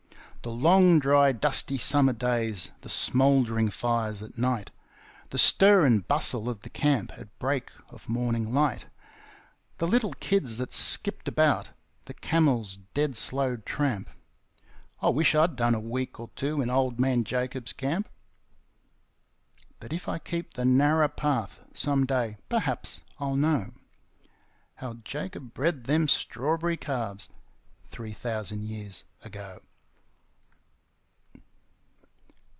[0.43, 4.71] The long, dry, dusty summer days, the smouldering fires at night;
[5.29, 8.87] The stir and bustle of the camp at break of morning light;
[9.77, 11.69] The little kids that skipped about,
[12.05, 14.09] the camels' dead slow tramp
[14.99, 18.09] I wish I'd done a week or two in Old Man Jacob's camp!
[19.79, 23.73] _But if I keep the narrer path, some day, perhaps, I'll know
[24.77, 27.29] How Jacob bred them strawberry calves
[27.91, 29.59] three thousand years ago.